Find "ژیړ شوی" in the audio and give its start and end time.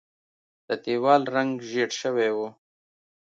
1.69-2.29